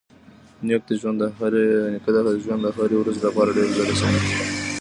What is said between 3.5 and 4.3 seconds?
ډېر ځله سختۍ زغمي.